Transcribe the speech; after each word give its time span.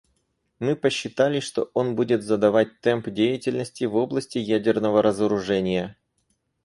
Мы 0.57 0.75
посчитали, 0.75 1.39
что 1.39 1.69
он 1.75 1.95
будет 1.95 2.23
задавать 2.23 2.79
темп 2.81 3.11
деятельности 3.11 3.83
в 3.83 3.95
области 3.95 4.39
ядерного 4.39 5.03
разоружения. 5.03 5.95